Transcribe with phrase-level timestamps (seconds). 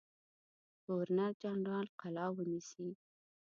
[0.85, 2.89] ګورنر جنرال قلا ونیسي.